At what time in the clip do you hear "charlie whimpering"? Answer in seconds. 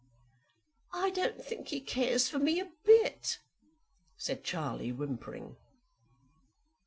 4.43-5.57